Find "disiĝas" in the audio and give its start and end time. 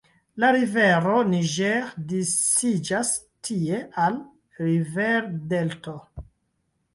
2.13-3.11